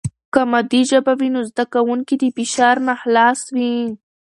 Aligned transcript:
که 0.33 0.41
مادي 0.51 0.81
ژبه 0.89 1.13
وي، 1.19 1.29
نو 1.35 1.41
زده 1.49 1.65
کوونکي 1.73 2.15
د 2.17 2.23
فشار 2.35 2.75
نه 2.87 2.93
خلاص 3.01 3.39
وي. 3.55 3.73